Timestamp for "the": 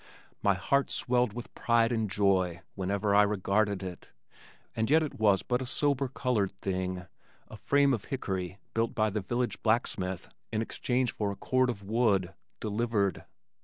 9.11-9.21